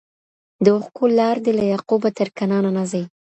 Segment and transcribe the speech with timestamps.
[0.63, 3.03] د اوښکو لاړ دي له یعقوبه تر کنعانه نه ځي..